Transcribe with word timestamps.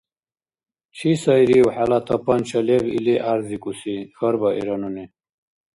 —Чи 0.97 1.09
сайрив 1.23 1.67
хӀела 1.75 1.99
тапанча 2.07 2.59
леб 2.67 2.83
или 2.97 3.15
гӀярзикӀуси?— 3.25 3.97
хьарбаира 4.17 4.75
нуни. 4.81 5.05